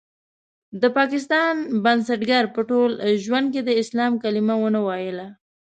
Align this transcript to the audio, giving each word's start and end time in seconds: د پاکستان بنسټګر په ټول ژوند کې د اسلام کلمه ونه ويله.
د 0.81 0.83
پاکستان 0.97 1.53
بنسټګر 1.83 2.43
په 2.55 2.61
ټول 2.69 2.91
ژوند 3.23 3.47
کې 3.53 3.61
د 3.63 3.69
اسلام 3.81 4.13
کلمه 4.23 4.55
ونه 4.59 4.81
ويله. 4.87 5.27